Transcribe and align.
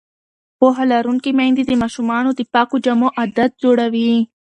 پوهه 0.59 0.83
لرونکې 0.91 1.31
میندې 1.39 1.63
د 1.65 1.71
ماشومانو 1.81 2.29
د 2.35 2.41
پاکو 2.53 2.75
جامو 2.85 3.07
عادت 3.19 3.51
جوړوي. 3.63 4.11